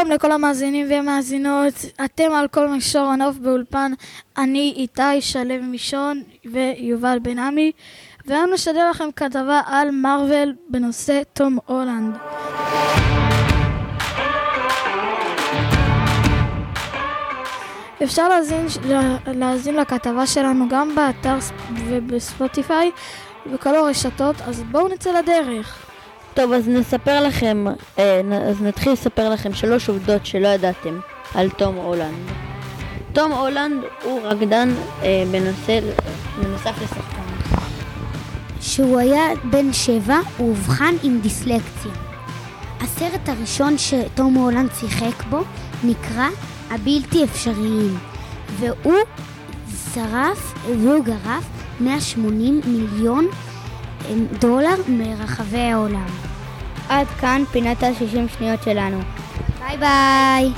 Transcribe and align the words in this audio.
שלום 0.00 0.12
לכל 0.12 0.32
המאזינים 0.32 0.86
והמאזינות, 0.90 1.74
אתם 2.04 2.32
על 2.32 2.48
כל 2.48 2.68
מישור 2.68 3.02
הנוף 3.02 3.36
באולפן, 3.36 3.92
אני 4.38 4.74
איתי 4.76 5.20
שלו 5.20 5.62
מישון 5.62 6.22
ויובל 6.44 7.18
בן 7.22 7.38
עמי, 7.38 7.72
והיום 8.26 8.50
נשדר 8.52 8.90
לכם 8.90 9.12
כתבה 9.16 9.60
על 9.66 9.90
מארוול 9.90 10.54
בנושא 10.68 11.22
תום 11.32 11.58
הולנד. 11.66 12.16
אפשר 18.02 18.28
להזין, 18.28 18.66
להזין 19.26 19.76
לכתבה 19.76 20.26
שלנו 20.26 20.68
גם 20.68 20.94
באתר 20.94 21.36
ובספוטיפיי 21.88 22.90
ובכל 23.46 23.74
הרשתות, 23.74 24.36
אז 24.40 24.62
בואו 24.62 24.88
נצא 24.88 25.18
לדרך. 25.18 25.89
טוב, 26.34 26.52
אז 26.52 26.68
נספר 26.68 27.20
לכם, 27.20 27.64
אה, 27.98 28.20
אז 28.50 28.62
נתחיל 28.62 28.92
לספר 28.92 29.30
לכם 29.30 29.54
שלוש 29.54 29.88
עובדות 29.88 30.26
שלא 30.26 30.48
ידעתם 30.48 31.00
על 31.34 31.50
תום 31.50 31.76
הולנד. 31.76 32.30
תום 33.12 33.32
הולנד 33.32 33.82
הוא 34.02 34.20
רקדן 34.22 34.68
אה, 35.02 35.24
בנושא, 35.32 35.80
בנוסף 36.38 36.82
לשחקן. 36.82 37.20
כשהוא 38.60 38.98
היה 38.98 39.22
בן 39.44 39.72
שבע, 39.72 40.18
הוא 40.36 40.48
אובחן 40.48 40.94
עם 41.02 41.20
דיסלקציה. 41.20 41.92
הסרט 42.80 43.28
הראשון 43.28 43.78
שתום 43.78 44.34
הולנד 44.34 44.70
שיחק 44.80 45.22
בו 45.30 45.40
נקרא 45.84 46.28
הבלתי 46.70 47.24
אפשריים, 47.24 47.98
והוא 48.58 48.98
שרף, 49.94 50.54
והוא 50.66 51.04
גרף 51.04 51.44
180 51.80 52.60
מיליון 52.66 53.26
דולר 54.40 54.74
מרחבי 54.88 55.60
העולם. 55.60 56.06
עד 56.88 57.06
כאן 57.06 57.42
פינת 57.52 57.82
ה-60 57.82 58.38
שניות 58.38 58.62
שלנו. 58.62 59.00
ביי 59.58 59.76
ביי! 59.76 60.52